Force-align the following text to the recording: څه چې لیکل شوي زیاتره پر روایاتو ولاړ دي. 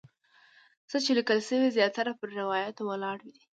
څه 0.89 0.97
چې 1.03 1.11
لیکل 1.17 1.39
شوي 1.47 1.69
زیاتره 1.77 2.11
پر 2.19 2.29
روایاتو 2.41 2.81
ولاړ 2.89 3.17
دي. 3.27 3.37